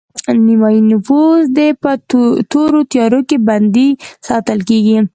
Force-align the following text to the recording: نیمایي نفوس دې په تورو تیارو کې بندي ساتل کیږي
نیمایي 0.45 0.81
نفوس 0.91 1.41
دې 1.57 1.67
په 1.81 1.91
تورو 2.51 2.79
تیارو 2.91 3.21
کې 3.29 3.37
بندي 3.47 3.89
ساتل 4.27 4.59
کیږي 4.69 4.97